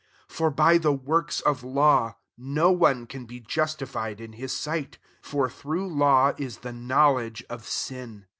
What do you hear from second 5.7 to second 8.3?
law is the knowledge of sin.